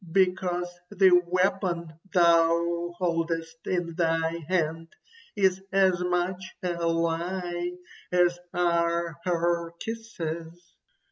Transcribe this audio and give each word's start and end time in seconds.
because 0.13 0.67
the 0.89 1.11
weapon 1.27 1.93
thou 2.11 2.91
holdest 2.97 3.67
in 3.67 3.93
thy 3.95 4.39
hand 4.49 4.87
is 5.35 5.61
as 5.71 5.99
much 6.03 6.43
a 6.63 6.73
lie 6.87 7.71
as 8.11 8.39
are 8.51 9.17
her 9.23 9.69
kisses." 9.73 10.73